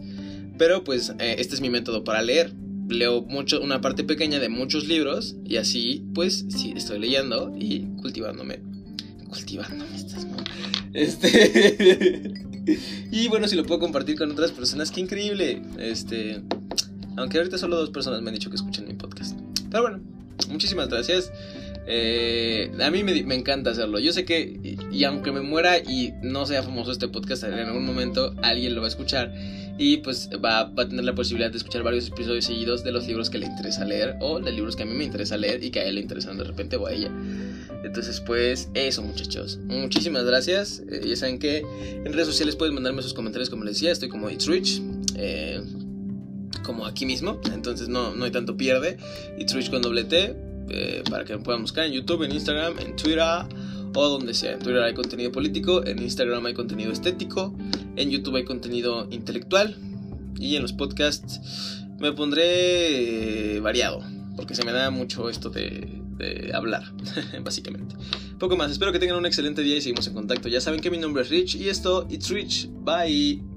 [0.56, 2.54] Pero pues eh, este es mi método para leer.
[2.88, 7.80] Leo mucho, una parte pequeña de muchos libros y así pues sí estoy leyendo y
[8.00, 8.60] cultivándome.
[9.28, 10.26] Cultivándome, estás
[10.92, 12.34] Este.
[13.12, 15.62] y bueno, si lo puedo compartir con otras personas, qué increíble.
[15.78, 16.42] Este.
[17.16, 19.38] Aunque ahorita solo dos personas me han dicho que escuchen mi podcast.
[19.70, 20.00] Pero bueno,
[20.50, 21.30] muchísimas gracias.
[21.86, 23.98] Eh, a mí me, encanta hacerlo.
[23.98, 27.84] Yo sé que y aunque me muera y no sea famoso este podcast, en algún
[27.84, 29.32] momento alguien lo va a escuchar
[29.78, 33.30] y pues va, a tener la posibilidad de escuchar varios episodios seguidos de los libros
[33.30, 35.80] que le interesa leer o de libros que a mí me interesa leer y que
[35.80, 37.10] a él le interesan de repente o a ella.
[37.84, 39.58] Entonces, pues eso, muchachos.
[39.66, 40.82] Muchísimas gracias.
[40.90, 43.92] Eh, ya saben que en redes sociales pueden mandarme sus comentarios, como les decía.
[43.92, 44.82] Estoy como It's Rich.
[45.14, 45.62] Eh,
[46.64, 47.40] como aquí mismo.
[47.54, 48.96] Entonces, no, no hay tanto pierde.
[49.38, 50.34] It's Rich con doble T.
[50.70, 53.22] Eh, para que me puedan buscar en YouTube, en Instagram, en Twitter
[53.94, 54.52] o donde sea.
[54.52, 57.54] En Twitter hay contenido político, en Instagram hay contenido estético,
[57.96, 59.76] en YouTube hay contenido intelectual
[60.38, 64.04] y en los podcasts me pondré variado,
[64.36, 66.84] porque se me da mucho esto de, de hablar,
[67.42, 67.96] básicamente.
[68.38, 70.48] Poco más, espero que tengan un excelente día y seguimos en contacto.
[70.48, 72.68] Ya saben que mi nombre es Rich y esto, It's Rich.
[72.84, 73.47] Bye.